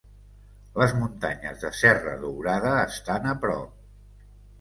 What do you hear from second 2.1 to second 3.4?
Dourada estan a